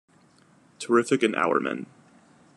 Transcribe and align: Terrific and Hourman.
Terrific 0.79 1.21
and 1.21 1.35
Hourman. 1.35 1.85